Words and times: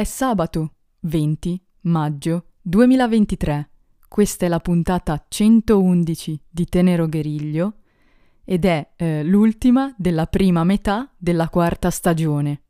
È 0.00 0.04
sabato 0.04 0.76
20 1.00 1.62
maggio 1.82 2.52
2023. 2.62 3.68
Questa 4.08 4.46
è 4.46 4.48
la 4.48 4.58
puntata 4.58 5.26
111 5.28 6.40
di 6.48 6.64
Tenero 6.64 7.06
Gueriglio 7.06 7.74
ed 8.42 8.64
è 8.64 8.92
eh, 8.96 9.22
l'ultima 9.22 9.94
della 9.98 10.24
prima 10.24 10.64
metà 10.64 11.12
della 11.18 11.50
quarta 11.50 11.90
stagione. 11.90 12.62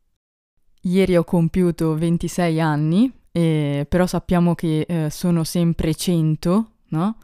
Ieri 0.81 1.17
ho 1.17 1.23
compiuto 1.23 1.95
26 1.95 2.61
anni, 2.61 3.13
e, 3.31 3.87
però 3.89 4.09
sappiamo 4.09 4.57
che 4.57 4.81
eh, 4.81 5.09
sono 5.11 5.45
sempre 5.45 5.95
100, 5.95 6.71
no? 6.89 7.17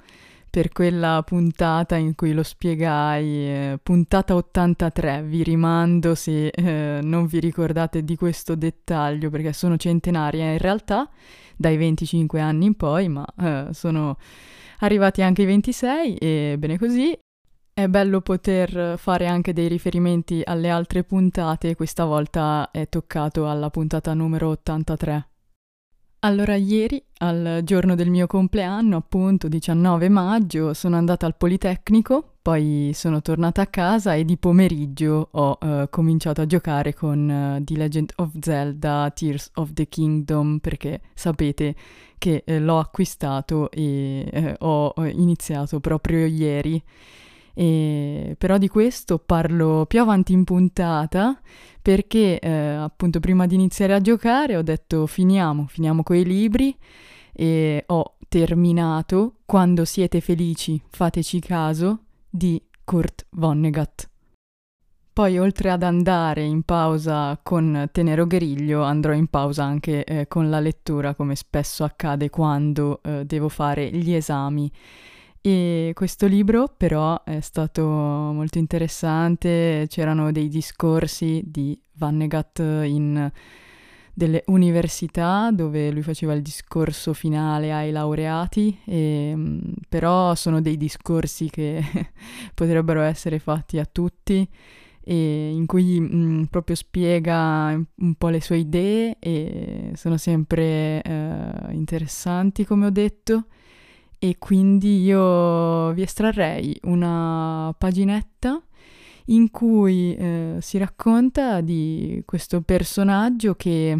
Per 0.56 0.72
quella 0.72 1.22
puntata 1.22 1.96
in 1.96 2.14
cui 2.14 2.32
lo 2.32 2.42
spiegai, 2.42 3.26
eh, 3.26 3.78
puntata 3.82 4.34
83, 4.34 5.22
vi 5.22 5.42
rimando 5.42 6.14
se 6.14 6.46
eh, 6.46 7.00
non 7.02 7.26
vi 7.26 7.40
ricordate 7.40 8.02
di 8.02 8.16
questo 8.16 8.54
dettaglio 8.54 9.28
perché 9.28 9.52
sono 9.52 9.76
centenaria 9.76 10.52
in 10.52 10.56
realtà 10.56 11.10
dai 11.58 11.76
25 11.76 12.40
anni 12.40 12.64
in 12.64 12.74
poi, 12.74 13.06
ma 13.10 13.26
eh, 13.38 13.66
sono 13.72 14.16
arrivati 14.78 15.20
anche 15.20 15.42
i 15.42 15.44
26 15.44 16.16
e 16.16 16.56
bene 16.58 16.78
così. 16.78 17.14
È 17.74 17.86
bello 17.88 18.22
poter 18.22 18.96
fare 18.96 19.26
anche 19.26 19.52
dei 19.52 19.68
riferimenti 19.68 20.40
alle 20.42 20.70
altre 20.70 21.04
puntate, 21.04 21.74
questa 21.74 22.06
volta 22.06 22.70
è 22.70 22.88
toccato 22.88 23.46
alla 23.46 23.68
puntata 23.68 24.14
numero 24.14 24.48
83. 24.48 25.35
Allora, 26.26 26.56
ieri, 26.56 27.00
al 27.18 27.60
giorno 27.62 27.94
del 27.94 28.10
mio 28.10 28.26
compleanno, 28.26 28.96
appunto 28.96 29.46
19 29.46 30.08
maggio, 30.08 30.74
sono 30.74 30.96
andata 30.96 31.24
al 31.24 31.36
Politecnico, 31.36 32.38
poi 32.42 32.90
sono 32.94 33.22
tornata 33.22 33.62
a 33.62 33.68
casa 33.68 34.14
e 34.14 34.24
di 34.24 34.36
pomeriggio 34.36 35.28
ho 35.30 35.56
uh, 35.60 35.88
cominciato 35.88 36.40
a 36.40 36.46
giocare 36.46 36.94
con 36.94 37.28
uh, 37.60 37.62
The 37.62 37.76
Legend 37.76 38.12
of 38.16 38.32
Zelda 38.40 39.08
Tears 39.14 39.52
of 39.54 39.72
the 39.72 39.86
Kingdom 39.86 40.58
perché 40.58 41.00
sapete 41.14 41.76
che 42.18 42.42
eh, 42.44 42.58
l'ho 42.58 42.80
acquistato 42.80 43.70
e 43.70 44.28
eh, 44.28 44.56
ho 44.58 44.94
iniziato 44.96 45.78
proprio 45.78 46.26
ieri. 46.26 46.82
E, 47.58 48.34
però 48.36 48.58
di 48.58 48.68
questo 48.68 49.16
parlo 49.16 49.86
più 49.86 50.02
avanti 50.02 50.34
in 50.34 50.44
puntata 50.44 51.40
perché 51.80 52.38
eh, 52.38 52.50
appunto 52.50 53.18
prima 53.18 53.46
di 53.46 53.54
iniziare 53.54 53.94
a 53.94 54.00
giocare 54.02 54.58
ho 54.58 54.62
detto 54.62 55.06
finiamo, 55.06 55.64
finiamo 55.66 56.02
coi 56.02 56.22
libri 56.22 56.76
e 57.32 57.82
ho 57.86 58.16
terminato 58.28 59.36
Quando 59.46 59.86
siete 59.86 60.20
felici 60.20 60.78
fateci 60.86 61.40
caso 61.40 62.00
di 62.28 62.62
Kurt 62.84 63.24
Vonnegut. 63.30 64.10
Poi 65.14 65.38
oltre 65.38 65.70
ad 65.70 65.82
andare 65.82 66.42
in 66.42 66.62
pausa 66.62 67.40
con 67.42 67.88
Tenero 67.90 68.26
Gueriglio 68.26 68.82
andrò 68.82 69.14
in 69.14 69.28
pausa 69.28 69.64
anche 69.64 70.04
eh, 70.04 70.28
con 70.28 70.50
la 70.50 70.60
lettura 70.60 71.14
come 71.14 71.34
spesso 71.36 71.84
accade 71.84 72.28
quando 72.28 73.00
eh, 73.02 73.24
devo 73.24 73.48
fare 73.48 73.88
gli 73.90 74.12
esami 74.12 74.70
e 75.46 75.92
questo 75.94 76.26
libro 76.26 76.74
però 76.76 77.22
è 77.22 77.38
stato 77.38 77.84
molto 77.84 78.58
interessante, 78.58 79.86
c'erano 79.88 80.32
dei 80.32 80.48
discorsi 80.48 81.40
di 81.46 81.80
Vannegat 81.92 82.58
in 82.58 83.30
delle 84.12 84.42
università 84.46 85.50
dove 85.52 85.92
lui 85.92 86.02
faceva 86.02 86.32
il 86.32 86.42
discorso 86.42 87.12
finale 87.12 87.72
ai 87.72 87.92
laureati, 87.92 88.76
e, 88.86 89.34
mm, 89.36 89.58
però 89.88 90.34
sono 90.34 90.60
dei 90.60 90.76
discorsi 90.76 91.48
che 91.48 91.80
potrebbero 92.52 93.02
essere 93.02 93.38
fatti 93.38 93.78
a 93.78 93.84
tutti 93.84 94.48
e 95.00 95.50
in 95.52 95.66
cui 95.66 96.00
mh, 96.00 96.16
mm, 96.16 96.42
proprio 96.44 96.74
spiega 96.74 97.80
un 97.94 98.14
po' 98.16 98.28
le 98.30 98.40
sue 98.40 98.56
idee 98.56 99.16
e 99.20 99.92
sono 99.94 100.16
sempre 100.16 101.00
eh, 101.02 101.50
interessanti 101.70 102.64
come 102.64 102.86
ho 102.86 102.90
detto 102.90 103.44
e 104.18 104.36
quindi 104.38 105.02
io 105.02 105.92
vi 105.92 106.02
estrarrei 106.02 106.78
una 106.84 107.74
paginetta 107.76 108.60
in 109.26 109.50
cui 109.50 110.14
eh, 110.14 110.56
si 110.60 110.78
racconta 110.78 111.60
di 111.60 112.22
questo 112.24 112.62
personaggio 112.62 113.54
che 113.54 113.98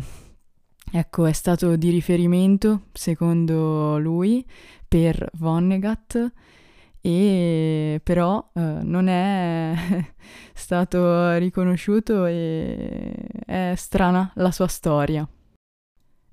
ecco 0.93 1.27
è 1.27 1.33
stato 1.33 1.77
di 1.77 1.91
riferimento 1.91 2.87
secondo 2.93 3.99
lui 3.99 4.45
per 4.87 5.29
Vonnegut 5.35 6.33
e 7.01 8.01
però 8.03 8.51
eh, 8.53 8.61
non 8.61 9.09
è 9.09 9.75
stato 10.55 11.37
riconosciuto 11.37 12.27
e 12.27 13.13
è 13.45 13.75
strana 13.77 14.33
la 14.37 14.51
sua 14.51 14.67
storia. 14.67 15.29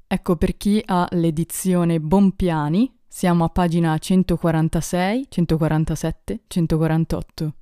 Ecco 0.08 0.36
per 0.36 0.58
chi 0.58 0.82
ha 0.84 1.08
l'edizione 1.12 2.00
Bompiani 2.00 2.92
siamo 3.16 3.44
a 3.44 3.50
pagina 3.50 3.96
146, 3.96 5.28
147, 5.30 6.40
148. 6.48 7.54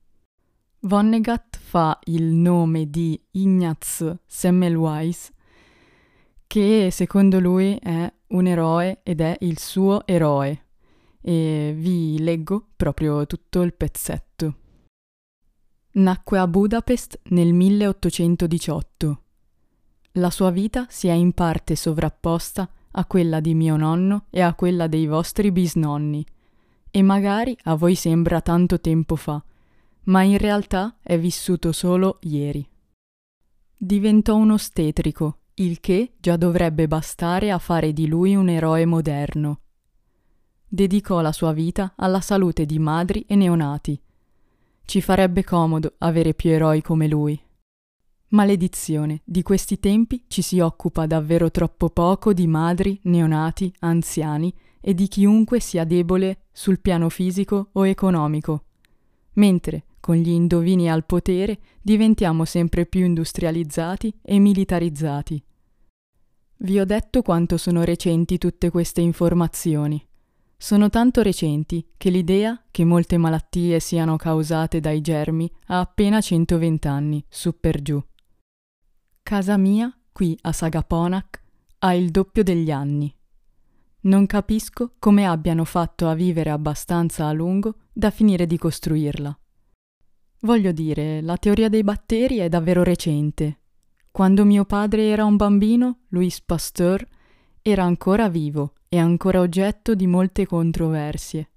Vonnegut 0.79 1.57
fa 1.57 1.99
il 2.05 2.23
nome 2.23 2.89
di 2.89 3.21
Ignaz 3.31 4.15
Semmelweis, 4.25 5.29
che 6.47 6.87
secondo 6.89 7.41
lui 7.41 7.75
è 7.75 8.11
un 8.27 8.47
eroe 8.47 9.01
ed 9.03 9.19
è 9.19 9.35
il 9.41 9.59
suo 9.59 10.07
eroe. 10.07 10.67
E 11.19 11.73
vi 11.75 12.17
leggo 12.19 12.69
proprio 12.77 13.27
tutto 13.27 13.61
il 13.61 13.73
pezzetto. 13.73 14.55
Nacque 15.91 16.39
a 16.39 16.47
Budapest 16.47 17.19
nel 17.25 17.51
1818. 17.51 19.23
La 20.13 20.29
sua 20.29 20.49
vita 20.49 20.85
si 20.89 21.09
è 21.09 21.13
in 21.13 21.33
parte 21.33 21.75
sovrapposta 21.75 22.71
a 22.91 23.05
quella 23.05 23.39
di 23.39 23.53
mio 23.53 23.77
nonno 23.77 24.25
e 24.29 24.41
a 24.41 24.53
quella 24.53 24.87
dei 24.87 25.07
vostri 25.07 25.51
bisnonni. 25.51 26.25
E 26.89 27.01
magari 27.01 27.57
a 27.63 27.75
voi 27.75 27.95
sembra 27.95 28.41
tanto 28.41 28.79
tempo 28.79 29.15
fa, 29.15 29.41
ma 30.03 30.23
in 30.23 30.37
realtà 30.37 30.97
è 31.01 31.17
vissuto 31.17 31.71
solo 31.71 32.19
ieri. 32.21 32.67
Diventò 33.77 34.35
un 34.35 34.51
ostetrico, 34.51 35.37
il 35.55 35.79
che 35.79 36.13
già 36.19 36.37
dovrebbe 36.37 36.87
bastare 36.87 37.51
a 37.51 37.57
fare 37.57 37.93
di 37.93 38.07
lui 38.07 38.35
un 38.35 38.49
eroe 38.49 38.85
moderno. 38.85 39.59
Dedicò 40.67 41.21
la 41.21 41.31
sua 41.31 41.51
vita 41.51 41.93
alla 41.95 42.21
salute 42.21 42.65
di 42.65 42.79
madri 42.79 43.25
e 43.27 43.35
neonati. 43.35 44.01
Ci 44.85 45.01
farebbe 45.01 45.43
comodo 45.43 45.95
avere 45.99 46.33
più 46.33 46.49
eroi 46.49 46.81
come 46.81 47.07
lui. 47.07 47.39
Maledizione, 48.31 49.21
di 49.25 49.41
questi 49.41 49.77
tempi 49.77 50.23
ci 50.27 50.41
si 50.41 50.61
occupa 50.61 51.05
davvero 51.05 51.51
troppo 51.51 51.89
poco 51.89 52.31
di 52.31 52.47
madri, 52.47 52.97
neonati, 53.03 53.73
anziani 53.79 54.53
e 54.79 54.93
di 54.93 55.09
chiunque 55.09 55.59
sia 55.59 55.83
debole 55.83 56.43
sul 56.53 56.79
piano 56.79 57.09
fisico 57.09 57.71
o 57.73 57.85
economico. 57.85 58.63
Mentre, 59.33 59.83
con 59.99 60.15
gli 60.15 60.29
indovini 60.29 60.89
al 60.89 61.05
potere, 61.05 61.59
diventiamo 61.81 62.45
sempre 62.45 62.85
più 62.85 63.03
industrializzati 63.03 64.13
e 64.21 64.39
militarizzati. 64.39 65.43
Vi 66.57 66.79
ho 66.79 66.85
detto 66.85 67.21
quanto 67.23 67.57
sono 67.57 67.83
recenti 67.83 68.37
tutte 68.37 68.69
queste 68.69 69.01
informazioni. 69.01 70.01
Sono 70.55 70.89
tanto 70.89 71.21
recenti 71.21 71.85
che 71.97 72.09
l'idea 72.09 72.63
che 72.71 72.85
molte 72.85 73.17
malattie 73.17 73.81
siano 73.81 74.15
causate 74.15 74.79
dai 74.79 75.01
germi 75.01 75.51
ha 75.65 75.81
appena 75.81 76.21
120 76.21 76.87
anni, 76.87 77.25
su 77.27 77.59
per 77.59 77.81
giù. 77.81 78.01
Casa 79.31 79.55
mia, 79.55 79.89
qui 80.11 80.37
a 80.41 80.51
Sagaponac, 80.51 81.41
ha 81.79 81.93
il 81.93 82.11
doppio 82.11 82.43
degli 82.43 82.69
anni. 82.69 83.15
Non 84.01 84.25
capisco 84.25 84.95
come 84.99 85.25
abbiano 85.25 85.63
fatto 85.63 86.09
a 86.09 86.13
vivere 86.13 86.49
abbastanza 86.49 87.27
a 87.27 87.31
lungo 87.31 87.75
da 87.93 88.09
finire 88.09 88.45
di 88.45 88.57
costruirla. 88.57 89.39
Voglio 90.41 90.73
dire, 90.73 91.21
la 91.21 91.37
teoria 91.37 91.69
dei 91.69 91.81
batteri 91.81 92.39
è 92.39 92.49
davvero 92.49 92.83
recente. 92.83 93.59
Quando 94.11 94.43
mio 94.43 94.65
padre 94.65 95.07
era 95.07 95.23
un 95.23 95.37
bambino, 95.37 95.99
Louis 96.09 96.41
Pasteur 96.41 97.01
era 97.61 97.85
ancora 97.85 98.27
vivo 98.27 98.73
e 98.89 98.97
ancora 98.97 99.39
oggetto 99.39 99.95
di 99.95 100.07
molte 100.07 100.45
controversie. 100.45 101.51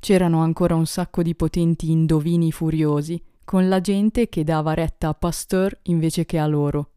C'erano 0.00 0.42
ancora 0.42 0.74
un 0.74 0.86
sacco 0.86 1.22
di 1.22 1.36
potenti 1.36 1.92
indovini 1.92 2.50
furiosi 2.50 3.22
con 3.52 3.68
la 3.68 3.82
gente 3.82 4.30
che 4.30 4.44
dava 4.44 4.72
retta 4.72 5.08
a 5.08 5.12
Pasteur 5.12 5.78
invece 5.82 6.24
che 6.24 6.38
a 6.38 6.46
loro. 6.46 6.92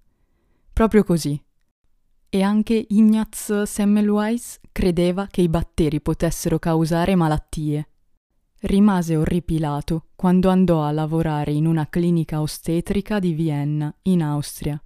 Proprio 0.71 1.03
così. 1.03 1.37
E 2.29 2.41
anche 2.41 2.85
Ignaz 2.91 3.63
Semmelweis 3.63 4.61
credeva 4.71 5.27
che 5.27 5.41
i 5.41 5.49
batteri 5.49 5.99
potessero 5.99 6.57
causare 6.57 7.13
malattie. 7.15 7.89
Rimase 8.61 9.17
orripilato 9.17 10.05
quando 10.15 10.47
andò 10.47 10.85
a 10.85 10.91
lavorare 10.91 11.51
in 11.51 11.65
una 11.65 11.89
clinica 11.89 12.39
ostetrica 12.39 13.19
di 13.19 13.33
Vienna, 13.33 13.93
in 14.03 14.23
Austria, 14.23 14.81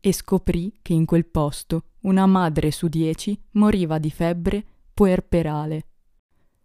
e 0.00 0.12
scoprì 0.12 0.80
che 0.82 0.94
in 0.94 1.04
quel 1.04 1.26
posto 1.26 1.90
una 2.00 2.26
madre 2.26 2.72
su 2.72 2.88
dieci 2.88 3.40
moriva 3.52 3.98
di 3.98 4.10
febbre 4.10 4.64
puerperale. 4.92 5.86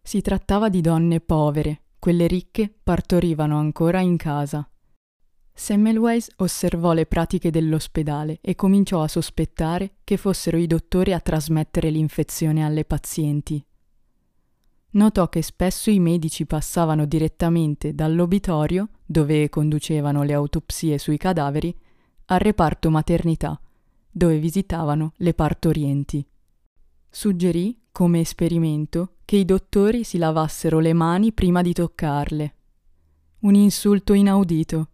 Si 0.01 0.21
trattava 0.21 0.69
di 0.69 0.81
donne 0.81 1.19
povere, 1.19 1.82
quelle 2.03 2.27
ricche 2.27 2.69
partorivano 2.83 3.57
ancora 3.57 4.01
in 4.01 4.17
casa. 4.17 4.69
Semmelweis 5.53 6.27
osservò 6.35 6.91
le 6.91 7.05
pratiche 7.05 7.49
dell'ospedale 7.49 8.39
e 8.41 8.55
cominciò 8.55 9.01
a 9.01 9.07
sospettare 9.07 9.99
che 10.03 10.17
fossero 10.17 10.57
i 10.57 10.67
dottori 10.67 11.13
a 11.13 11.21
trasmettere 11.21 11.89
l'infezione 11.89 12.65
alle 12.65 12.83
pazienti. 12.83 13.65
Notò 14.89 15.29
che 15.29 15.41
spesso 15.41 15.89
i 15.91 15.99
medici 15.99 16.45
passavano 16.45 17.05
direttamente 17.05 17.95
dall'obitorio, 17.95 18.89
dove 19.05 19.47
conducevano 19.47 20.23
le 20.23 20.33
autopsie 20.33 20.97
sui 20.97 21.15
cadaveri, 21.15 21.73
al 22.25 22.39
reparto 22.39 22.89
maternità, 22.89 23.57
dove 24.11 24.39
visitavano 24.39 25.13
le 25.19 25.33
partorienti. 25.33 26.27
Suggerì, 27.09 27.79
come 27.93 28.19
esperimento, 28.19 29.13
che 29.23 29.37
i 29.37 29.45
dottori 29.45 30.03
si 30.03 30.17
lavassero 30.17 30.79
le 30.79 30.91
mani 30.91 31.31
prima 31.31 31.61
di 31.61 31.71
toccarle. 31.71 32.55
Un 33.39 33.55
insulto 33.55 34.11
inaudito 34.11 34.89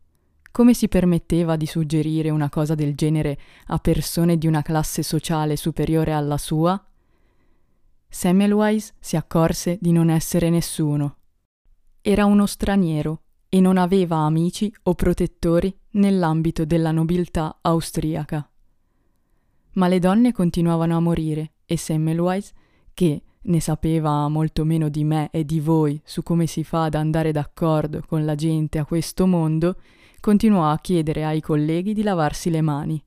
come 0.51 0.74
si 0.74 0.88
permetteva 0.88 1.56
di 1.56 1.66
suggerire 1.66 2.30
una 2.31 2.50
cosa 2.50 2.75
del 2.75 2.96
genere 2.96 3.38
a 3.68 3.78
persone 3.78 4.38
di 4.38 4.48
una 4.48 4.62
classe 4.62 5.04
sociale 5.04 5.56
superiore 5.56 6.12
alla 6.12 6.38
sua? 6.38 6.84
Semmelweis 8.10 8.94
si 9.00 9.16
accorse 9.16 9.78
di 9.80 9.92
non 9.92 10.10
essere 10.10 10.50
nessuno. 10.50 11.18
Era 12.01 12.25
uno 12.25 12.46
straniero 12.48 13.22
e 13.48 13.60
non 13.60 13.78
aveva 13.78 14.18
amici 14.18 14.74
o 14.84 14.96
protettori 14.96 15.74
nell'ambito 15.92 16.66
della 16.66 16.92
nobiltà 16.92 17.60
austriaca. 17.62 18.50
Ma 19.74 19.88
le 19.88 20.00
donne 20.00 20.34
continuavano 20.34 20.98
a 20.98 21.00
morire 21.00 21.54
e 21.66 21.78
Semmelweis, 21.78 22.51
che 23.00 23.22
ne 23.44 23.62
sapeva 23.62 24.28
molto 24.28 24.66
meno 24.66 24.90
di 24.90 25.06
me 25.06 25.30
e 25.31 25.46
di 25.46 25.62
voi 25.62 26.01
su 26.04 26.22
come 26.22 26.48
si 26.48 26.66
fa 26.66 26.84
ad 26.84 26.96
andare 26.96 27.31
d'accordo 27.31 28.04
con 28.06 28.25
la 28.25 28.36
gente 28.36 28.78
a 28.78 28.84
questo 28.84 29.25
mondo, 29.25 29.80
continuò 30.19 30.69
a 30.69 30.78
chiedere 30.80 31.24
ai 31.24 31.40
colleghi 31.40 31.94
di 31.94 32.04
lavarsi 32.04 32.50
le 32.50 32.60
mani. 32.60 33.01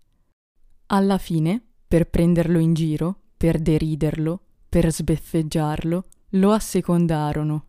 Alla 0.87 1.19
fine, 1.19 1.62
per 1.87 2.09
prenderlo 2.09 2.59
in 2.59 2.73
giro, 2.73 3.19
per 3.37 3.59
deriderlo, 3.59 4.41
per 4.67 4.91
sbeffeggiarlo, 4.91 6.05
lo 6.31 6.53
assecondarono. 6.53 7.67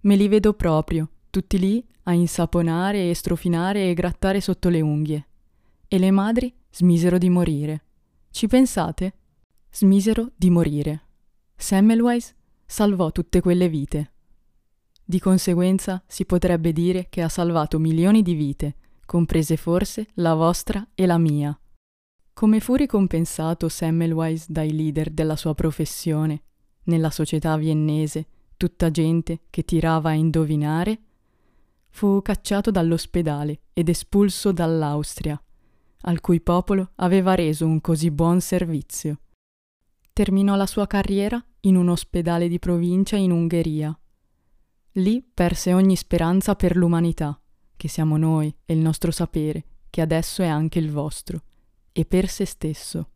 Me 0.00 0.14
li 0.14 0.28
vedo 0.28 0.52
proprio, 0.52 1.08
tutti 1.30 1.58
lì 1.58 1.82
a 2.02 2.12
insaponare 2.12 3.08
e 3.08 3.14
strofinare 3.14 3.88
e 3.88 3.94
grattare 3.94 4.42
sotto 4.42 4.68
le 4.68 4.82
unghie. 4.82 5.26
E 5.88 5.98
le 5.98 6.10
madri 6.10 6.54
smisero 6.70 7.16
di 7.16 7.30
morire. 7.30 7.84
Ci 8.30 8.46
pensate? 8.46 9.14
Smisero 9.70 10.32
di 10.34 10.50
morire. 10.50 11.02
Semmelweis 11.54 12.34
salvò 12.66 13.12
tutte 13.12 13.40
quelle 13.40 13.68
vite. 13.68 14.12
Di 15.04 15.20
conseguenza 15.20 16.02
si 16.06 16.24
potrebbe 16.24 16.72
dire 16.72 17.06
che 17.08 17.22
ha 17.22 17.28
salvato 17.28 17.78
milioni 17.78 18.22
di 18.22 18.34
vite, 18.34 18.76
comprese 19.06 19.56
forse 19.56 20.06
la 20.14 20.34
vostra 20.34 20.86
e 20.94 21.06
la 21.06 21.18
mia. 21.18 21.58
Come 22.32 22.60
fu 22.60 22.74
ricompensato 22.74 23.68
Semmelweis 23.68 24.50
dai 24.50 24.72
leader 24.72 25.10
della 25.10 25.36
sua 25.36 25.54
professione, 25.54 26.42
nella 26.84 27.10
società 27.10 27.56
viennese, 27.56 28.26
tutta 28.56 28.90
gente 28.90 29.42
che 29.50 29.64
tirava 29.64 30.10
a 30.10 30.14
indovinare? 30.14 31.00
Fu 31.88 32.20
cacciato 32.22 32.70
dall'ospedale 32.70 33.60
ed 33.72 33.88
espulso 33.88 34.52
dall'Austria, 34.52 35.40
al 36.02 36.20
cui 36.20 36.40
popolo 36.40 36.90
aveva 36.96 37.34
reso 37.34 37.66
un 37.66 37.80
così 37.80 38.10
buon 38.10 38.40
servizio. 38.40 39.20
Terminò 40.18 40.56
la 40.56 40.66
sua 40.66 40.88
carriera 40.88 41.40
in 41.60 41.76
un 41.76 41.90
ospedale 41.90 42.48
di 42.48 42.58
provincia 42.58 43.14
in 43.14 43.30
Ungheria, 43.30 43.96
Lì 44.94 45.22
perse 45.22 45.72
ogni 45.72 45.94
speranza 45.94 46.56
per 46.56 46.74
l'umanità, 46.74 47.40
che 47.76 47.86
siamo 47.86 48.16
noi 48.16 48.52
e 48.64 48.74
il 48.74 48.80
nostro 48.80 49.12
sapere, 49.12 49.64
che 49.88 50.00
adesso 50.00 50.42
è 50.42 50.48
anche 50.48 50.80
il 50.80 50.90
vostro, 50.90 51.42
e 51.92 52.04
per 52.04 52.28
se 52.28 52.46
stesso. 52.46 53.10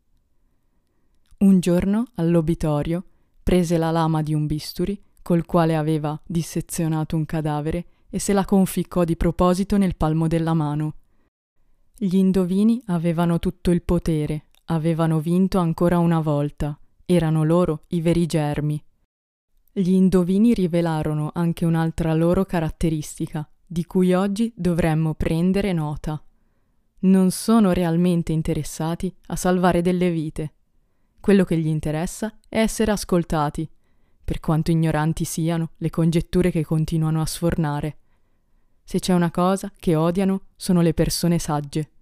Un 1.39 1.59
giorno, 1.59 2.05
all'obitorio, 2.15 3.03
prese 3.43 3.75
la 3.75 3.91
lama 3.91 4.21
di 4.21 4.33
un 4.33 4.45
bisturi, 4.45 4.97
col 5.21 5.45
quale 5.45 5.75
aveva 5.75 6.17
dissezionato 6.25 7.17
un 7.17 7.25
cadavere, 7.25 7.85
e 8.09 8.17
se 8.17 8.31
la 8.31 8.45
conficcò 8.45 9.03
di 9.03 9.17
proposito 9.17 9.75
nel 9.75 9.97
palmo 9.97 10.29
della 10.29 10.53
mano. 10.53 10.95
Gli 11.97 12.15
indovini 12.15 12.81
avevano 12.85 13.39
tutto 13.39 13.71
il 13.71 13.81
potere, 13.81 14.45
avevano 14.67 15.19
vinto 15.19 15.57
ancora 15.57 15.97
una 15.97 16.21
volta, 16.21 16.77
erano 17.05 17.43
loro 17.43 17.83
i 17.89 18.01
veri 18.01 18.25
germi, 18.25 18.83
gli 19.75 19.93
indovini 19.93 20.53
rivelarono 20.53 21.31
anche 21.33 21.65
un'altra 21.65 22.13
loro 22.13 22.45
caratteristica, 22.45 23.49
di 23.65 23.85
cui 23.85 24.13
oggi 24.13 24.53
dovremmo 24.55 25.15
prendere 25.15 25.73
nota. 25.73 26.23
Non 26.99 27.31
sono 27.31 27.71
realmente 27.71 28.31
interessati 28.31 29.11
a 29.27 29.35
salvare 29.35 29.81
delle 29.81 30.11
vite. 30.11 30.53
Quello 31.19 31.43
che 31.43 31.57
gli 31.57 31.65
interessa 31.65 32.37
è 32.47 32.59
essere 32.59 32.91
ascoltati, 32.91 33.67
per 34.23 34.39
quanto 34.39 34.69
ignoranti 34.69 35.23
siano 35.23 35.71
le 35.77 35.89
congetture 35.89 36.51
che 36.51 36.63
continuano 36.63 37.19
a 37.19 37.25
sfornare. 37.25 37.97
Se 38.83 38.99
c'è 38.99 39.13
una 39.13 39.31
cosa 39.31 39.71
che 39.75 39.95
odiano 39.95 40.49
sono 40.55 40.81
le 40.81 40.93
persone 40.93 41.39
sagge. 41.39 41.93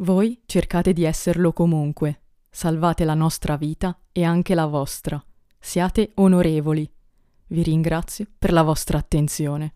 Voi 0.00 0.38
cercate 0.44 0.92
di 0.92 1.04
esserlo 1.04 1.54
comunque, 1.54 2.24
salvate 2.50 3.04
la 3.04 3.14
nostra 3.14 3.56
vita 3.56 3.98
e 4.12 4.24
anche 4.24 4.54
la 4.54 4.66
vostra. 4.66 5.22
Siate 5.58 6.12
onorevoli. 6.16 6.90
Vi 7.46 7.62
ringrazio 7.62 8.26
per 8.38 8.52
la 8.52 8.62
vostra 8.62 8.98
attenzione. 8.98 9.74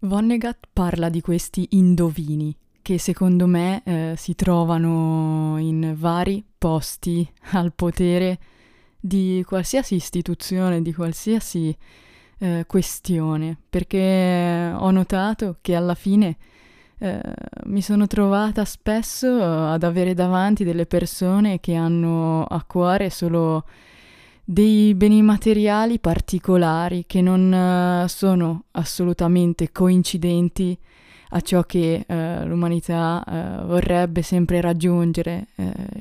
Vonnegut 0.00 0.68
parla 0.72 1.08
di 1.08 1.20
questi 1.20 1.66
indovini 1.70 2.56
che 2.88 2.98
secondo 2.98 3.46
me 3.46 3.82
eh, 3.84 4.14
si 4.16 4.34
trovano 4.34 5.56
in 5.58 5.94
vari 5.94 6.42
posti 6.56 7.30
al 7.52 7.74
potere 7.74 8.38
di 8.98 9.42
qualsiasi 9.46 9.94
istituzione, 9.94 10.80
di 10.80 10.94
qualsiasi 10.94 11.76
eh, 12.38 12.64
questione, 12.66 13.58
perché 13.68 14.72
ho 14.74 14.90
notato 14.90 15.58
che 15.60 15.74
alla 15.74 15.94
fine 15.94 16.36
eh, 17.00 17.20
mi 17.66 17.80
sono 17.80 18.08
trovata 18.08 18.64
spesso 18.64 19.38
eh, 19.38 19.72
ad 19.72 19.84
avere 19.84 20.14
davanti 20.14 20.64
delle 20.64 20.86
persone 20.86 21.60
che 21.60 21.74
hanno 21.74 22.44
a 22.44 22.64
cuore 22.64 23.08
solo 23.08 23.64
dei 24.42 24.94
beni 24.94 25.22
materiali 25.22 26.00
particolari 26.00 27.04
che 27.06 27.20
non 27.20 27.52
uh, 27.52 28.08
sono 28.08 28.64
assolutamente 28.72 29.70
coincidenti 29.70 30.76
a 31.30 31.40
ciò 31.42 31.62
che 31.64 32.04
uh, 32.08 32.46
l'umanità 32.46 33.22
uh, 33.24 33.66
vorrebbe 33.66 34.22
sempre 34.22 34.62
raggiungere, 34.62 35.48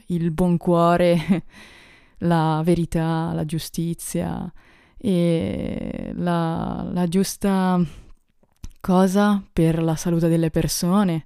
il 0.07 0.31
buon 0.31 0.55
cuore, 0.55 1.43
la 2.19 2.61
verità, 2.63 3.33
la 3.33 3.43
giustizia 3.43 4.49
e 4.97 6.13
la, 6.15 6.87
la 6.89 7.07
giusta 7.07 7.85
cosa 8.87 9.43
per 9.51 9.83
la 9.83 9.97
salute 9.97 10.29
delle 10.29 10.49
persone. 10.49 11.25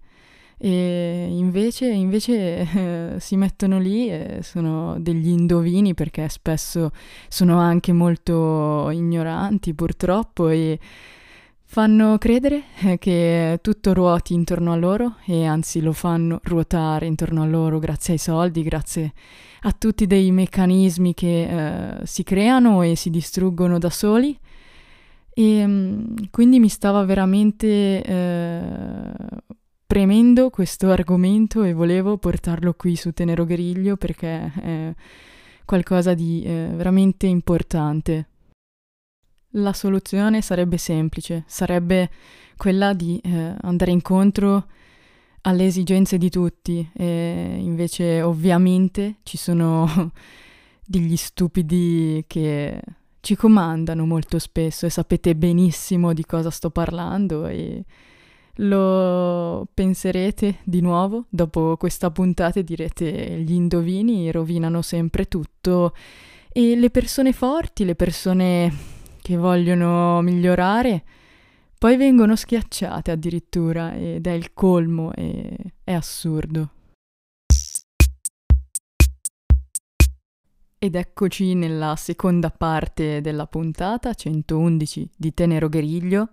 E 0.57 1.27
invece, 1.29 1.89
invece 1.89 2.57
eh, 2.59 3.19
si 3.19 3.35
mettono 3.35 3.79
lì 3.79 4.09
e 4.09 4.39
sono 4.41 4.99
degli 4.99 5.27
indovini 5.27 5.93
perché 5.93 6.27
spesso 6.27 6.91
sono 7.27 7.59
anche 7.59 7.93
molto 7.93 8.89
ignoranti 8.89 9.75
purtroppo 9.75 10.49
e 10.49 10.79
fanno 11.65 12.17
credere 12.17 12.63
eh, 12.79 12.97
che 12.97 13.59
tutto 13.61 13.93
ruoti 13.93 14.33
intorno 14.33 14.71
a 14.71 14.75
loro 14.75 15.17
e 15.25 15.45
anzi 15.45 15.81
lo 15.81 15.93
fanno 15.93 16.39
ruotare 16.43 17.05
intorno 17.05 17.43
a 17.43 17.45
loro 17.45 17.77
grazie 17.77 18.13
ai 18.13 18.19
soldi, 18.19 18.63
grazie 18.63 19.13
a 19.61 19.71
tutti 19.71 20.07
dei 20.07 20.31
meccanismi 20.31 21.13
che 21.13 21.43
eh, 21.43 22.05
si 22.05 22.23
creano 22.23 22.81
e 22.81 22.95
si 22.95 23.11
distruggono 23.11 23.77
da 23.77 23.91
soli. 23.91 24.35
E 25.33 25.65
mm, 25.65 26.15
quindi 26.29 26.59
mi 26.59 26.69
stava 26.69 27.03
veramente 27.05 28.03
eh, 28.03 29.13
premendo 29.85 30.49
questo 30.49 30.89
argomento 30.89 31.63
e 31.63 31.73
volevo 31.73 32.17
portarlo 32.17 32.73
qui 32.73 32.95
su 32.95 33.11
Tenero 33.11 33.45
Griglio 33.45 33.97
perché 33.97 34.51
è 34.53 34.93
qualcosa 35.65 36.13
di 36.13 36.43
eh, 36.43 36.69
veramente 36.73 37.27
importante. 37.27 38.27
La 39.55 39.73
soluzione 39.73 40.41
sarebbe 40.41 40.77
semplice, 40.77 41.43
sarebbe 41.45 42.09
quella 42.55 42.93
di 42.93 43.19
eh, 43.23 43.55
andare 43.61 43.91
incontro 43.91 44.67
alle 45.41 45.65
esigenze 45.65 46.17
di 46.17 46.29
tutti 46.29 46.89
e 46.93 47.57
invece 47.59 48.21
ovviamente 48.21 49.17
ci 49.23 49.37
sono 49.37 50.11
degli 50.85 51.17
stupidi 51.17 52.23
che 52.27 52.79
ci 53.21 53.35
comandano 53.35 54.05
molto 54.05 54.39
spesso 54.39 54.85
e 54.85 54.89
sapete 54.89 55.35
benissimo 55.35 56.13
di 56.13 56.25
cosa 56.25 56.49
sto 56.49 56.69
parlando 56.69 57.47
e 57.47 57.85
lo 58.55 59.67
penserete 59.73 60.57
di 60.63 60.81
nuovo 60.81 61.25
dopo 61.29 61.77
questa 61.77 62.11
puntata 62.11 62.59
e 62.59 62.63
direte 62.63 63.41
gli 63.45 63.53
indovini 63.53 64.29
rovinano 64.31 64.81
sempre 64.81 65.27
tutto 65.27 65.93
e 66.51 66.75
le 66.75 66.89
persone 66.89 67.31
forti, 67.31 67.85
le 67.85 67.95
persone 67.95 68.73
che 69.21 69.37
vogliono 69.37 70.21
migliorare, 70.21 71.03
Poi 71.81 71.97
vengono 71.97 72.35
schiacciate 72.35 73.09
addirittura 73.09 73.95
ed 73.95 74.27
è 74.27 74.31
il 74.31 74.53
colmo 74.53 75.11
e 75.13 75.55
è 75.83 75.93
assurdo. 75.93 76.69
Ed 80.83 80.95
eccoci 80.95 81.53
nella 81.53 81.95
seconda 81.95 82.49
parte 82.49 83.21
della 83.21 83.45
puntata 83.45 84.15
111 84.15 85.11
di 85.15 85.31
Tenero 85.31 85.69
Gueriglio. 85.69 86.29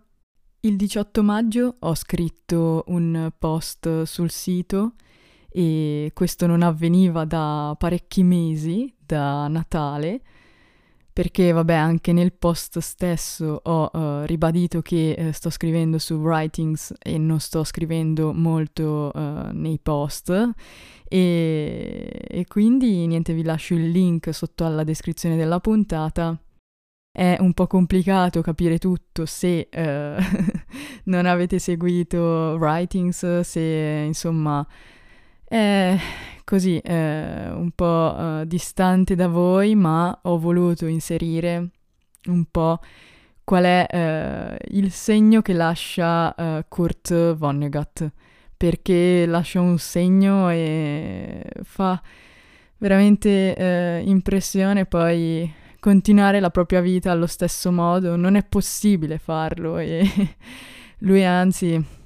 Il 0.61 0.77
18 0.77 1.23
maggio 1.23 1.77
ho 1.79 1.95
scritto 1.95 2.83
un 2.87 3.31
post 3.39 4.05
sul 4.05 4.31
sito 4.31 4.95
e 5.51 6.13
questo 6.15 6.47
non 6.47 6.63
avveniva 6.63 7.27
da 7.27 7.77
parecchi 7.79 8.23
mesi, 8.23 8.91
da 8.99 9.49
Natale, 9.49 10.23
perché 11.13 11.53
vabbè 11.53 11.75
anche 11.75 12.15
nel 12.15 12.33
post 12.33 12.79
stesso 12.79 13.61
ho 13.63 13.91
uh, 13.93 14.25
ribadito 14.25 14.81
che 14.81 15.15
uh, 15.19 15.31
sto 15.33 15.51
scrivendo 15.51 15.99
su 15.99 16.15
Writings 16.15 16.95
e 17.03 17.19
non 17.19 17.39
sto 17.39 17.65
scrivendo 17.65 18.33
molto 18.33 19.11
uh, 19.13 19.51
nei 19.53 19.79
post 19.79 20.55
e, 21.09 22.25
e 22.29 22.47
quindi 22.47 23.07
niente 23.07 23.33
vi 23.33 23.43
lascio 23.43 23.75
il 23.75 23.91
link 23.91 24.33
sotto 24.33 24.65
alla 24.65 24.85
descrizione 24.85 25.37
della 25.37 25.61
puntata. 25.61 26.41
È 27.11 27.37
un 27.41 27.53
po' 27.53 27.67
complicato 27.67 28.43
capire 28.43 28.79
tutto 28.79 29.27
se 29.27 29.69
non 31.05 31.27
avete 31.27 31.59
seguito 31.59 32.57
Writings, 32.59 33.41
se 33.41 34.05
insomma 34.07 34.65
è 35.45 35.99
così 36.45 36.79
eh, 36.79 37.51
un 37.51 37.71
po' 37.75 38.17
eh, 38.19 38.47
distante 38.47 39.15
da 39.15 39.29
voi, 39.29 39.75
ma 39.75 40.19
ho 40.25 40.39
voluto 40.39 40.87
inserire 40.87 41.71
un 42.27 42.45
po' 42.51 42.79
qual 43.45 43.65
è 43.65 43.87
eh, 43.89 44.59
il 44.77 44.91
segno 44.91 45.41
che 45.41 45.55
lascia 45.55 46.35
eh, 46.35 46.67
Kurt 46.69 47.35
Vonnegut, 47.35 48.13
perché 48.59 49.25
lascia 49.25 49.61
un 49.63 49.79
segno 49.79 50.51
e 50.51 51.43
fa 51.63 52.01
veramente 52.77 53.57
eh, 53.57 54.03
impressione 54.05 54.85
poi 54.85 55.51
continuare 55.81 56.41
la 56.41 56.51
propria 56.51 56.83
vita 56.83 57.11
allo 57.11 57.27
stesso 57.27 57.73
modo, 57.73 58.17
non 58.17 58.35
è 58.35 58.45
possibile 58.45 59.17
farlo 59.17 59.79
e 59.79 60.05
lui 60.99 61.25
anzi 61.25 61.97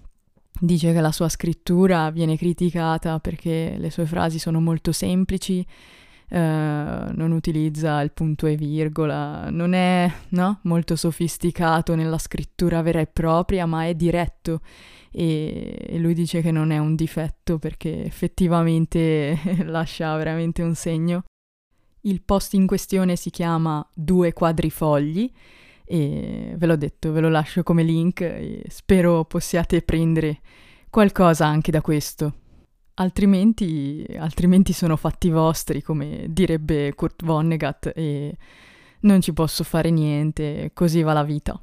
Dice 0.65 0.93
che 0.93 1.01
la 1.01 1.11
sua 1.11 1.29
scrittura 1.29 2.11
viene 2.11 2.37
criticata 2.37 3.19
perché 3.19 3.75
le 3.77 3.91
sue 3.91 4.07
frasi 4.07 4.39
sono 4.39 4.61
molto 4.61 4.93
semplici, 4.93 5.67
eh, 6.35 7.13
non 7.15 7.31
utilizza 7.33 8.01
il 8.01 8.11
punto 8.13 8.47
e 8.47 8.57
virgola, 8.57 9.51
non 9.51 9.75
è 9.75 10.11
no, 10.31 10.61
molto 10.63 10.97
sofisticato 10.97 11.95
nella 11.95 12.17
scrittura 12.17 12.81
vera 12.81 13.01
e 13.01 13.07
propria, 13.07 13.67
ma 13.67 13.85
è 13.85 13.95
diretto 13.95 14.63
e, 15.11 15.97
lui 15.99 16.15
dice 16.15 16.41
che 16.41 16.51
non 16.51 16.71
è 16.71 16.79
un 16.79 16.95
difetto 16.95 17.59
perché 17.59 18.07
effettivamente 18.07 19.39
lascia 19.65 20.17
veramente 20.17 20.63
un 20.63 20.75
segno. 20.75 21.25
Il 22.05 22.23
post 22.23 22.55
in 22.55 22.67
questione 22.67 23.15
si 23.17 23.29
chiama 23.29 23.87
Due 23.95 24.33
quadrifogli 24.33 25.31
e 25.85 26.55
ve 26.57 26.67
l'ho 26.67 26.77
detto, 26.77 27.13
ve 27.13 27.21
lo 27.21 27.29
lascio 27.29 27.63
come 27.63 27.83
link 27.83 28.23
e 28.23 28.65
spero 28.69 29.27
possiate 29.27 29.83
prendere 29.83 30.41
qualcosa 30.89 31.45
anche 31.45 31.71
da 31.71 31.83
questo. 31.83 32.42
Altrimenti, 32.95 34.05
altrimenti 34.19 34.73
sono 34.73 34.97
fatti 34.97 35.31
vostri, 35.31 35.83
come 35.83 36.27
direbbe 36.29 36.95
Kurt 36.95 37.25
Vonnegut, 37.25 37.93
e 37.95 38.37
non 39.01 39.21
ci 39.21 39.33
posso 39.33 39.65
fare 39.65 39.91
niente, 39.91 40.71
così 40.75 41.01
va 41.03 41.13
la 41.15 41.25
vita. 41.25 41.61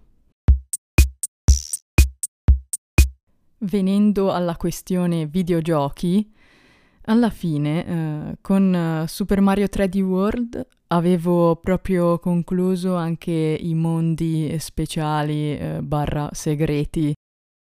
Venendo 3.59 4.31
alla 4.31 4.55
questione 4.55 5.27
videogiochi, 5.27 6.33
alla 7.03 7.29
fine, 7.29 7.85
eh, 7.85 8.37
con 8.41 9.03
Super 9.07 9.41
Mario 9.41 9.67
3D 9.67 9.99
World 10.01 10.67
avevo 10.87 11.55
proprio 11.57 12.17
concluso 12.19 12.95
anche 12.95 13.31
i 13.31 13.73
mondi 13.75 14.55
speciali 14.59 15.57
eh, 15.57 15.81
barra 15.81 16.29
segreti, 16.31 17.13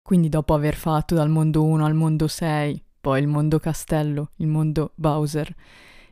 quindi 0.01 0.29
dopo 0.29 0.53
aver 0.53 0.75
fatto 0.75 1.13
dal 1.13 1.29
mondo 1.29 1.63
1 1.63 1.85
al 1.85 1.93
mondo 1.93 2.27
6, 2.27 2.83
poi 3.01 3.19
il 3.19 3.27
mondo 3.27 3.59
castello, 3.59 4.29
il 4.37 4.47
mondo 4.47 4.91
Bowser 4.95 5.53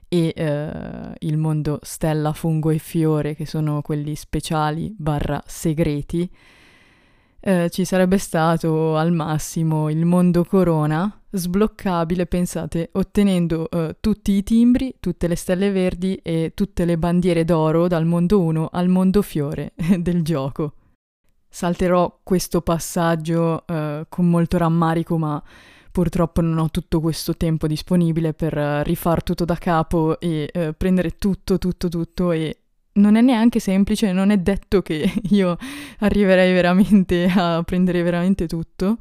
e 0.08 0.34
eh, 0.36 1.14
il 1.20 1.38
mondo 1.38 1.80
stella, 1.84 2.34
fungo 2.34 2.72
e 2.72 2.80
fiore, 2.80 3.36
che 3.36 3.46
sono 3.46 3.82
quelli 3.84 4.16
speciali 4.16 4.94
barra 4.98 5.42
segreti, 5.46 6.30
eh, 7.42 7.70
ci 7.70 7.86
sarebbe 7.86 8.18
stato 8.18 8.98
al 8.98 9.14
massimo 9.14 9.90
il 9.90 10.04
mondo 10.06 10.44
corona 10.44 11.14
sbloccabile, 11.32 12.26
pensate, 12.26 12.90
ottenendo 12.94 13.70
eh, 13.70 13.98
tutti 14.00 14.32
i 14.32 14.44
timbri, 14.44 14.96
tutte 15.00 15.28
le 15.28 15.36
stelle 15.36 15.72
verdi 15.72 16.16
e 16.16 16.54
tutte 16.56 16.86
le 16.86 16.98
bandiere 16.98 17.46
d'oro 17.46 17.88
dal 17.88 18.06
mondo 18.06 18.42
1 18.42 18.70
al 18.72 18.88
mondo 18.88 19.22
fiore 19.22 19.74
del 20.00 20.24
gioco. 20.24 20.74
Salterò 21.48 22.20
questo 22.24 22.62
passaggio 22.62 23.66
eh, 23.66 24.06
con 24.10 24.30
molto 24.30 24.58
rammarico, 24.58 25.18
ma 25.18 25.42
purtroppo 25.92 26.42
non 26.42 26.58
ho 26.58 26.70
tutto 26.70 27.00
questo 27.00 27.36
tempo 27.36 27.68
disponibile 27.68 28.34
per 28.34 28.56
uh, 28.56 28.84
rifar 28.84 29.24
tutto 29.24 29.46
da 29.46 29.56
capo 29.56 30.20
e 30.20 30.50
uh, 30.54 30.74
prendere 30.78 31.18
tutto, 31.18 31.58
tutto, 31.58 31.90
tutto 31.90 32.32
e 32.32 32.58
non 32.94 33.16
è 33.16 33.22
neanche 33.22 33.60
semplice, 33.60 34.12
non 34.12 34.30
è 34.30 34.38
detto 34.38 34.82
che 34.82 35.12
io 35.32 35.58
arriverei 36.00 36.54
veramente 36.54 37.32
a 37.34 37.64
prendere 37.64 38.04
veramente 38.04 38.48
tutto. 38.48 38.98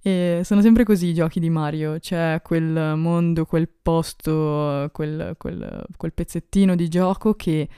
E 0.00 0.42
sono 0.44 0.60
sempre 0.62 0.84
così 0.84 1.08
i 1.08 1.14
giochi 1.14 1.40
di 1.40 1.50
Mario, 1.50 1.98
c'è 1.98 2.40
quel 2.42 2.96
mondo, 2.96 3.44
quel 3.44 3.68
posto, 3.68 4.88
quel, 4.92 5.34
quel, 5.36 5.84
quel 5.96 6.12
pezzettino 6.12 6.76
di 6.76 6.88
gioco 6.88 7.34
che 7.34 7.68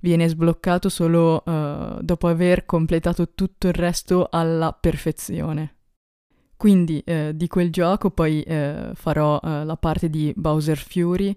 viene 0.00 0.28
sbloccato 0.28 0.88
solo 0.88 1.42
uh, 1.44 2.00
dopo 2.00 2.28
aver 2.28 2.64
completato 2.66 3.32
tutto 3.34 3.68
il 3.68 3.74
resto 3.74 4.28
alla 4.30 4.72
perfezione. 4.78 5.79
Quindi 6.60 7.02
eh, 7.06 7.32
di 7.34 7.48
quel 7.48 7.72
gioco 7.72 8.10
poi 8.10 8.42
eh, 8.42 8.90
farò 8.92 9.40
eh, 9.42 9.64
la 9.64 9.78
parte 9.78 10.10
di 10.10 10.30
Bowser 10.36 10.76
Fury, 10.76 11.34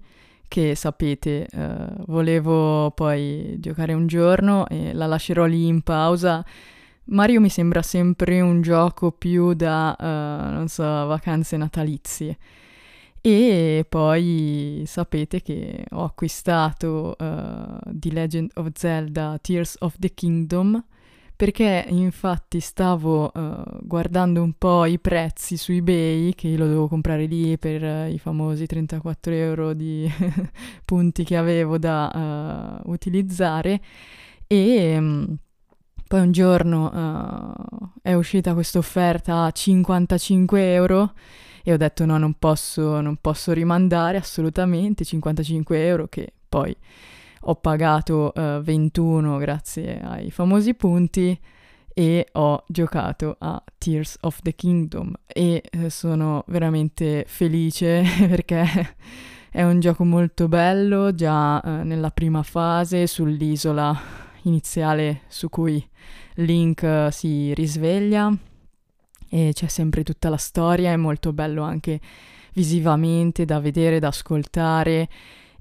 che 0.49 0.75
sapete, 0.75 1.47
eh, 1.49 1.75
volevo 2.07 2.91
poi 2.91 3.55
giocare 3.57 3.93
un 3.93 4.05
giorno 4.05 4.67
e 4.67 4.91
la 4.91 5.05
lascerò 5.05 5.45
lì 5.45 5.65
in 5.65 5.81
pausa. 5.81 6.45
Mario 7.05 7.39
mi 7.39 7.47
sembra 7.47 7.81
sempre 7.81 8.41
un 8.41 8.61
gioco 8.61 9.13
più 9.13 9.53
da, 9.53 9.95
uh, 9.97 10.53
non 10.53 10.67
so, 10.67 10.83
vacanze 10.83 11.55
natalizie. 11.55 12.37
E 13.21 13.85
poi 13.87 14.83
sapete 14.85 15.41
che 15.41 15.85
ho 15.91 16.03
acquistato 16.03 17.15
uh, 17.17 17.79
The 17.85 18.11
Legend 18.11 18.51
of 18.55 18.67
Zelda 18.73 19.39
Tears 19.41 19.77
of 19.79 19.95
the 19.99 20.13
Kingdom 20.13 20.83
perché 21.43 21.83
infatti 21.89 22.61
stavo 22.61 23.29
uh, 23.33 23.63
guardando 23.81 24.41
un 24.41 24.53
po' 24.53 24.85
i 24.85 24.97
prezzi 24.97 25.57
su 25.57 25.73
eBay, 25.73 26.33
che 26.35 26.55
lo 26.55 26.67
devo 26.67 26.87
comprare 26.87 27.25
lì 27.25 27.57
per 27.57 27.83
uh, 27.83 28.09
i 28.09 28.17
famosi 28.17 28.65
34 28.65 29.33
euro 29.33 29.73
di 29.73 30.09
punti 30.85 31.25
che 31.25 31.35
avevo 31.35 31.77
da 31.77 32.79
uh, 32.81 32.89
utilizzare. 32.89 33.81
E 34.47 34.95
um, 34.97 35.35
poi 36.07 36.21
un 36.21 36.31
giorno 36.31 37.91
è 38.01 38.13
uscita 38.13 38.53
questa 38.53 38.77
offerta 38.77 39.43
a 39.43 39.51
55 39.51 40.73
euro 40.73 41.11
e 41.61 41.73
ho 41.73 41.77
detto 41.77 42.05
no, 42.05 42.17
non 42.17 42.35
posso, 42.39 43.01
non 43.01 43.17
posso 43.17 43.51
rimandare 43.51 44.15
assolutamente 44.15 45.03
55 45.03 45.85
euro 45.85 46.07
che 46.07 46.31
poi 46.47 46.73
ho 47.45 47.55
pagato 47.55 48.31
uh, 48.33 48.61
21 48.61 49.37
grazie 49.37 49.99
ai 49.99 50.31
famosi 50.31 50.73
punti 50.75 51.37
e 51.93 52.27
ho 52.31 52.63
giocato 52.67 53.35
a 53.39 53.61
Tears 53.77 54.17
of 54.21 54.41
the 54.41 54.55
Kingdom 54.55 55.13
e 55.27 55.61
eh, 55.69 55.89
sono 55.89 56.43
veramente 56.47 57.25
felice 57.27 58.03
perché 58.27 58.95
è 59.51 59.63
un 59.63 59.79
gioco 59.79 60.03
molto 60.03 60.47
bello 60.47 61.13
già 61.13 61.61
eh, 61.61 61.83
nella 61.83 62.09
prima 62.09 62.41
fase 62.41 63.05
sull'isola 63.05 63.99
iniziale 64.43 65.21
su 65.27 65.49
cui 65.49 65.85
Link 66.35 66.81
uh, 66.81 67.11
si 67.11 67.53
risveglia 67.53 68.35
e 69.29 69.51
c'è 69.53 69.67
sempre 69.67 70.03
tutta 70.03 70.29
la 70.29 70.37
storia, 70.37 70.91
è 70.91 70.95
molto 70.95 71.33
bello 71.33 71.63
anche 71.63 71.99
visivamente 72.53 73.45
da 73.45 73.59
vedere, 73.59 73.99
da 73.99 74.07
ascoltare 74.07 75.09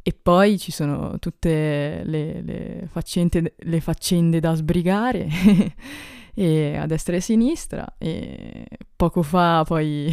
e 0.03 0.17
poi 0.21 0.59
ci 0.59 0.73
sono 0.73 1.19
tutte 1.21 2.03
le, 2.05 2.43
le, 2.43 2.89
faccende, 2.91 3.55
le 3.57 3.81
faccende 3.81 4.41
da 4.41 4.55
sbrigare 4.55 5.29
a 6.77 6.87
destra 6.87 7.15
e 7.15 7.19
a 7.19 7.21
sinistra. 7.21 7.95
E 7.99 8.67
poco 8.97 9.23
fa 9.23 9.63
poi 9.65 10.13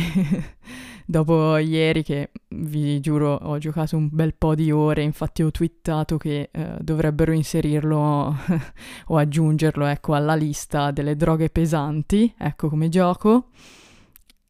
dopo 1.06 1.58
ieri 1.58 2.04
che 2.04 2.30
vi 2.50 3.00
giuro 3.00 3.34
ho 3.34 3.58
giocato 3.58 3.98
un 3.98 4.10
bel 4.12 4.36
po' 4.36 4.54
di 4.54 4.70
ore, 4.72 5.02
infatti 5.02 5.42
ho 5.42 5.50
twittato 5.50 6.18
che 6.18 6.50
eh, 6.52 6.76
dovrebbero 6.80 7.32
inserirlo 7.32 8.36
o 9.08 9.18
aggiungerlo 9.18 9.86
ecco, 9.86 10.14
alla 10.14 10.36
lista 10.36 10.92
delle 10.92 11.16
droghe 11.16 11.50
pesanti, 11.50 12.32
ecco 12.38 12.70
come 12.70 12.90
gioco. 12.90 13.48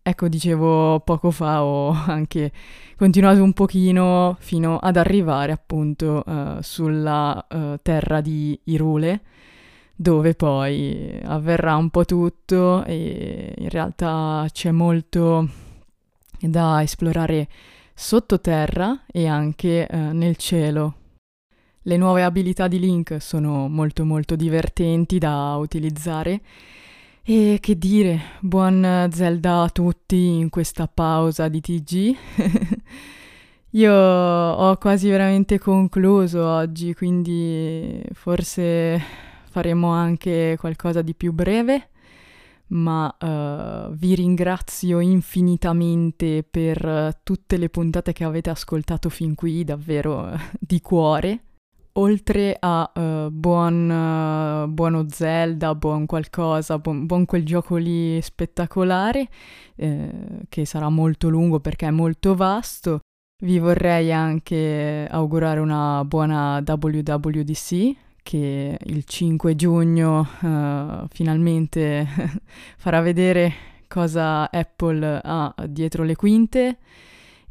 Ecco, 0.01 0.27
dicevo 0.27 1.01
poco 1.01 1.29
fa, 1.29 1.63
ho 1.63 1.89
anche 1.91 2.51
continuato 2.95 3.43
un 3.43 3.53
pochino 3.53 4.37
fino 4.39 4.77
ad 4.77 4.97
arrivare 4.97 5.51
appunto 5.51 6.23
uh, 6.25 6.61
sulla 6.61 7.45
uh, 7.47 7.77
terra 7.81 8.19
di 8.21 8.59
Irule, 8.65 9.21
dove 9.95 10.33
poi 10.33 11.19
avverrà 11.23 11.75
un 11.75 11.89
po' 11.89 12.05
tutto 12.05 12.83
e 12.85 13.53
in 13.57 13.69
realtà 13.69 14.47
c'è 14.51 14.71
molto 14.71 15.47
da 16.39 16.81
esplorare 16.81 17.47
sottoterra 17.93 19.03
e 19.11 19.27
anche 19.27 19.87
uh, 19.91 19.97
nel 20.13 20.37
cielo. 20.37 20.95
Le 21.83 21.97
nuove 21.97 22.23
abilità 22.23 22.67
di 22.67 22.79
Link 22.79 23.21
sono 23.21 23.67
molto 23.67 24.05
molto 24.05 24.35
divertenti 24.35 25.17
da 25.17 25.55
utilizzare 25.57 26.41
e 27.31 27.59
che 27.61 27.77
dire, 27.77 28.19
buon 28.39 29.07
Zelda 29.11 29.61
a 29.61 29.69
tutti 29.69 30.15
in 30.15 30.49
questa 30.49 30.87
pausa 30.87 31.47
di 31.47 31.61
TG. 31.61 32.15
Io 33.69 33.93
ho 33.93 34.75
quasi 34.77 35.09
veramente 35.09 35.59
concluso 35.59 36.43
oggi, 36.43 36.95
quindi 36.95 38.01
forse 38.13 38.99
faremo 39.47 39.89
anche 39.89 40.57
qualcosa 40.59 41.03
di 41.03 41.13
più 41.13 41.31
breve, 41.31 41.89
ma 42.69 43.15
uh, 43.19 43.93
vi 43.93 44.15
ringrazio 44.15 44.99
infinitamente 44.99 46.41
per 46.41 47.19
tutte 47.21 47.57
le 47.57 47.69
puntate 47.69 48.11
che 48.11 48.23
avete 48.23 48.49
ascoltato 48.49 49.09
fin 49.09 49.35
qui, 49.35 49.63
davvero 49.63 50.31
di 50.59 50.81
cuore 50.81 51.43
oltre 51.93 52.55
a 52.59 52.91
uh, 52.93 53.29
buon, 53.29 53.89
uh, 53.89 54.67
buono 54.69 55.05
Zelda, 55.09 55.75
buon 55.75 56.05
qualcosa, 56.05 56.79
buon, 56.79 57.05
buon, 57.05 57.25
quel 57.25 57.43
gioco 57.43 57.75
lì 57.77 58.21
spettacolare, 58.21 59.27
eh, 59.75 60.11
che 60.49 60.65
sarà 60.65 60.89
molto 60.89 61.29
lungo 61.29 61.59
perché 61.59 61.87
è 61.87 61.91
molto 61.91 62.35
vasto, 62.35 62.99
vi 63.43 63.59
vorrei 63.59 64.11
anche 64.11 65.07
augurare 65.09 65.59
una 65.59 66.03
buona 66.05 66.61
WWDC 66.65 67.95
che 68.21 68.77
il 68.79 69.03
5 69.05 69.55
giugno 69.55 70.27
uh, 70.41 71.07
finalmente 71.09 72.07
farà 72.77 73.01
vedere 73.01 73.53
cosa 73.87 74.51
Apple 74.51 75.21
ha 75.23 75.55
dietro 75.67 76.03
le 76.03 76.15
quinte 76.15 76.77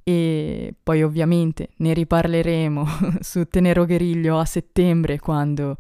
e 0.09 0.75
poi 0.83 1.03
ovviamente 1.03 1.69
ne 1.77 1.93
riparleremo 1.93 2.87
su 3.21 3.45
Tenero 3.45 3.85
Gueriglio 3.85 4.39
a 4.39 4.47
settembre 4.47 5.19
quando 5.19 5.77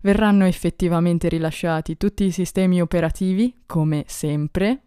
verranno 0.00 0.46
effettivamente 0.46 1.28
rilasciati 1.28 1.98
tutti 1.98 2.24
i 2.24 2.30
sistemi 2.30 2.80
operativi, 2.80 3.54
come 3.66 4.04
sempre. 4.06 4.84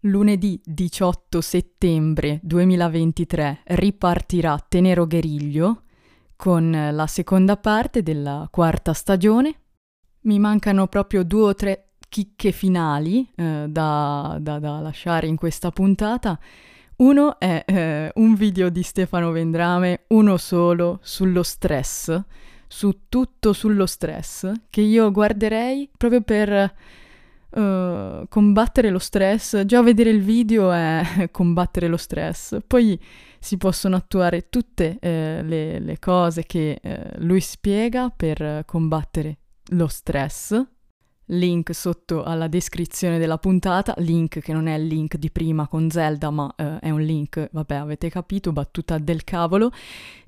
Lunedì 0.00 0.60
18 0.62 1.40
settembre 1.40 2.40
2023 2.42 3.62
ripartirà 3.64 4.62
Tenero 4.68 5.06
Gueriglio 5.06 5.84
con 6.36 6.90
la 6.92 7.06
seconda 7.06 7.56
parte 7.56 8.02
della 8.02 8.46
quarta 8.50 8.92
stagione. 8.92 9.60
Mi 10.24 10.38
mancano 10.38 10.88
proprio 10.88 11.24
due 11.24 11.42
o 11.48 11.54
tre 11.54 11.92
chicche 12.06 12.52
finali 12.52 13.26
eh, 13.34 13.64
da, 13.66 14.36
da, 14.38 14.58
da 14.58 14.80
lasciare 14.80 15.26
in 15.26 15.36
questa 15.36 15.70
puntata 15.70 16.38
uno 17.00 17.38
è 17.38 17.64
eh, 17.66 18.10
un 18.16 18.34
video 18.34 18.68
di 18.68 18.82
Stefano 18.82 19.30
Vendrame, 19.30 20.04
uno 20.08 20.36
solo, 20.36 20.98
sullo 21.02 21.42
stress, 21.42 22.20
su 22.66 23.06
tutto 23.08 23.52
sullo 23.52 23.86
stress, 23.86 24.50
che 24.68 24.82
io 24.82 25.10
guarderei 25.10 25.88
proprio 25.96 26.20
per 26.20 26.74
uh, 27.50 28.28
combattere 28.28 28.90
lo 28.90 28.98
stress. 28.98 29.64
Già 29.64 29.82
vedere 29.82 30.10
il 30.10 30.22
video 30.22 30.70
è 30.72 31.28
combattere 31.32 31.88
lo 31.88 31.96
stress. 31.96 32.58
Poi 32.66 33.00
si 33.38 33.56
possono 33.56 33.96
attuare 33.96 34.50
tutte 34.50 34.98
eh, 35.00 35.40
le, 35.42 35.78
le, 35.78 35.98
cose 35.98 36.42
che 36.44 36.80
eh, 36.82 37.12
lui 37.16 37.40
spiega 37.40 38.12
per 38.14 38.64
combattere 38.66 39.38
lo 39.70 39.86
stress 39.86 40.62
link 41.30 41.74
sotto 41.74 42.22
alla 42.22 42.48
descrizione 42.48 43.18
della 43.18 43.38
puntata, 43.38 43.94
link 43.98 44.40
che 44.40 44.52
non 44.52 44.66
è 44.66 44.76
il 44.76 44.86
link 44.86 45.16
di 45.16 45.30
prima 45.30 45.66
con 45.68 45.90
Zelda, 45.90 46.30
ma 46.30 46.52
eh, 46.56 46.78
è 46.78 46.90
un 46.90 47.02
link, 47.02 47.48
vabbè, 47.50 47.74
avete 47.74 48.08
capito, 48.08 48.52
battuta 48.52 48.98
del 48.98 49.24
cavolo. 49.24 49.70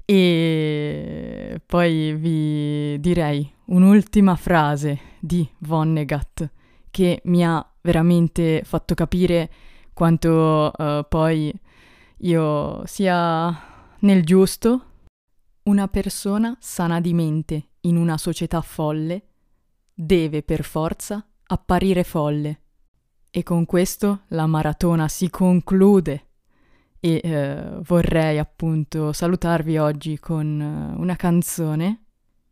E 0.04 1.60
poi 1.64 2.14
vi 2.14 3.00
direi 3.00 3.50
un'ultima 3.66 4.34
frase 4.36 4.98
di 5.20 5.48
Vonnegut 5.58 6.50
che 6.90 7.20
mi 7.24 7.44
ha 7.46 7.64
veramente 7.80 8.62
fatto 8.64 8.94
capire 8.94 9.50
quanto 9.94 10.72
uh, 10.76 11.04
poi 11.08 11.52
io 12.18 12.82
sia 12.84 13.60
nel 14.00 14.24
giusto. 14.24 14.86
Una 15.64 15.86
persona 15.86 16.56
sana 16.58 17.00
di 17.00 17.14
mente 17.14 17.68
in 17.82 17.96
una 17.96 18.18
società 18.18 18.60
folle 18.60 19.28
deve 20.04 20.42
per 20.42 20.64
forza 20.64 21.24
apparire 21.46 22.02
folle. 22.02 22.60
E 23.30 23.42
con 23.42 23.64
questo 23.64 24.22
la 24.28 24.46
maratona 24.46 25.08
si 25.08 25.30
conclude. 25.30 26.26
E 27.00 27.20
eh, 27.22 27.78
vorrei 27.82 28.38
appunto 28.38 29.12
salutarvi 29.12 29.78
oggi 29.78 30.18
con 30.18 30.60
uh, 30.96 31.00
una 31.00 31.16
canzone. 31.16 32.04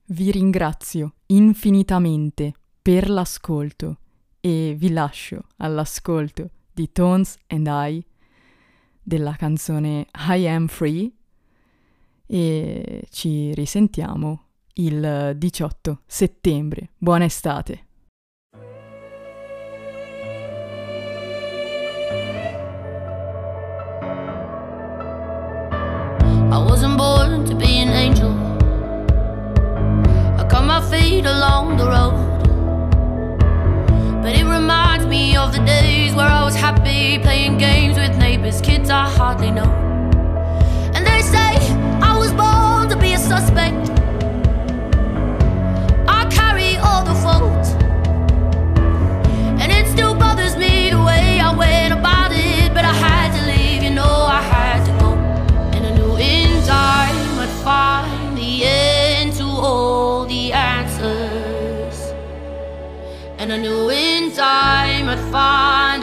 Vi 0.06 0.30
ringrazio 0.30 1.14
infinitamente 1.26 2.54
per 2.80 3.08
l'ascolto 3.08 3.98
e 4.40 4.74
vi 4.76 4.90
lascio 4.90 5.44
all'ascolto 5.58 6.50
di 6.72 6.90
Tones 6.90 7.36
and 7.48 7.68
I 7.70 8.04
della 9.02 9.36
canzone 9.36 10.06
I 10.14 10.48
Am 10.48 10.66
Free 10.66 11.12
e 12.26 13.04
ci 13.10 13.52
risentiamo 13.54 14.49
il 14.84 15.04
eh, 15.04 15.34
18 15.36 16.00
settembre. 16.06 16.90
Buona 16.96 17.24
estate! 17.24 17.84
I 26.52 26.58
wasn't 26.58 26.96
born 26.96 27.44
to 27.44 27.54
be 27.54 27.80
an 27.80 27.90
angel. 27.90 28.32
I 30.38 30.44
cut 30.48 30.64
my 30.64 30.80
feet 30.90 31.26
along 31.26 31.76
the 31.76 31.86
road. 31.86 32.28
But 34.22 34.34
it 34.34 34.44
reminds 34.44 35.06
me 35.06 35.36
of 35.36 35.52
the 35.52 35.64
days 35.64 36.14
where 36.14 36.26
I 36.26 36.42
was 36.42 36.56
happy 36.56 37.18
playing 37.18 37.58
games 37.58 37.96
with 37.96 38.16
neighbors, 38.18 38.60
kids 38.60 38.90
I 38.90 39.08
hardly 39.08 39.50
know. 39.50 39.70
And 40.94 41.06
they 41.06 41.22
say 41.22 41.56
I 42.02 42.16
was 42.18 42.32
born 42.32 42.88
to 42.88 42.96
be 42.96 43.12
a 43.12 43.18
suspect. 43.18 43.99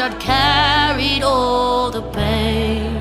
I'd 0.07 0.21
carried 0.21 1.21
all 1.21 1.91
the 1.91 2.01
pain. 2.01 2.95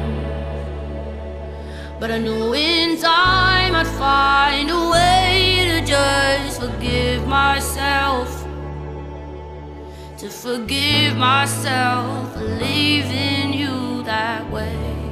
But 2.00 2.10
I 2.10 2.18
knew 2.18 2.52
in 2.52 3.00
time 3.00 3.76
I'd 3.76 3.86
find 3.86 4.68
a 4.70 4.90
way 4.90 5.68
to 5.70 5.86
just 5.86 6.60
forgive 6.60 7.24
myself. 7.28 8.28
To 10.18 10.28
forgive 10.28 11.16
myself 11.16 12.32
for 12.34 12.42
leaving 12.42 13.52
you 13.52 14.02
that 14.02 14.50
way. 14.50 15.05